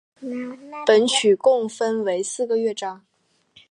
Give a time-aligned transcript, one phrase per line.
[0.83, 3.05] 本曲共分为四个乐章。